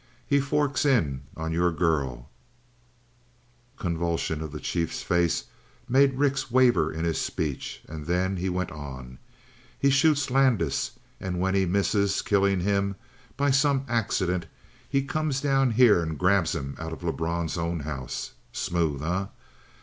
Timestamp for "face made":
5.03-6.15